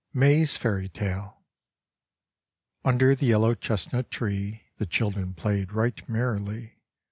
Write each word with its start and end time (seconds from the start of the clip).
MAY'S 0.15 0.57
FAIRY 0.57 0.89
TALE. 0.89 1.37
Under 2.83 3.13
the 3.13 3.27
yellow 3.27 3.53
chestnut 3.53 4.09
tree 4.09 4.63
The 4.77 4.87
children 4.87 5.35
played 5.35 5.73
right 5.73 6.09
merrily. 6.09 6.79